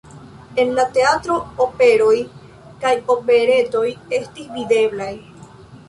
[0.61, 1.35] En la teatro
[1.67, 2.17] operoj
[2.87, 3.87] kaj operetoj
[4.23, 5.15] estis videblaj.